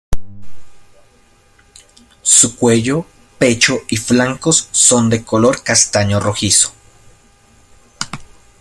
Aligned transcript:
Su 2.23 2.55
cuello, 2.57 3.05
pecho 3.37 3.81
y 3.87 3.97
flancos 3.97 4.67
son 4.71 5.11
de 5.11 5.23
color 5.23 5.61
castaño 5.61 6.19
rojizo. 6.19 6.73